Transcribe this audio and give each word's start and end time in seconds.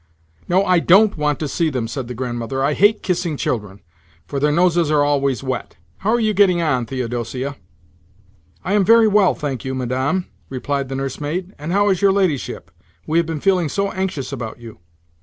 "No, 0.49 0.65
I 0.65 0.79
don't 0.79 1.15
want 1.15 1.37
to 1.41 1.47
see 1.47 1.69
them," 1.69 1.87
said 1.87 2.07
the 2.07 2.15
Grandmother. 2.15 2.63
"I 2.63 2.73
hate 2.73 3.03
kissing 3.03 3.37
children, 3.37 3.81
for 4.25 4.39
their 4.39 4.51
noses 4.51 4.89
are 4.89 5.03
always 5.03 5.43
wet. 5.43 5.77
How 5.97 6.09
are 6.09 6.19
you 6.19 6.33
getting 6.33 6.59
on, 6.59 6.87
Theodosia?" 6.87 7.55
"I 8.65 8.73
am 8.73 8.83
very 8.83 9.07
well, 9.07 9.35
thank 9.35 9.63
you, 9.63 9.75
Madame," 9.75 10.25
replied 10.49 10.89
the 10.89 10.95
nursemaid. 10.95 11.53
"And 11.59 11.71
how 11.71 11.89
is 11.89 12.01
your 12.01 12.11
ladyship? 12.11 12.71
We 13.05 13.19
have 13.19 13.27
been 13.27 13.41
feeling 13.41 13.69
so 13.69 13.91
anxious 13.91 14.31
about 14.31 14.59
you!" 14.59 14.79